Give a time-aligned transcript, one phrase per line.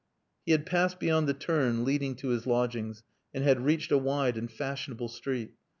[0.47, 3.03] He had passed beyond the turn leading to his lodgings,
[3.35, 5.51] and had reached a wide and fashionable street.